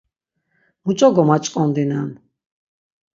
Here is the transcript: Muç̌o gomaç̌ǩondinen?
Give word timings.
Muç̌o 0.83 1.07
gomaç̌ǩondinen? 1.15 2.09